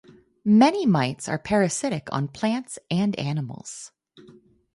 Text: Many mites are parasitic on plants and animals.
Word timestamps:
Many 0.43 0.87
mites 0.87 1.29
are 1.29 1.37
parasitic 1.37 2.07
on 2.11 2.27
plants 2.29 2.79
and 2.89 3.15
animals. 3.19 3.91